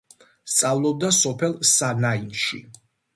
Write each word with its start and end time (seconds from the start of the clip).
სწავლობდა 0.53 1.11
სოფელ 1.17 1.53
სანაინში. 1.73 2.63